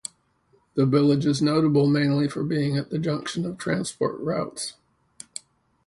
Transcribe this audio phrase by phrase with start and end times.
[0.73, 4.73] The village is notable mainly for being at a junction of transport routes.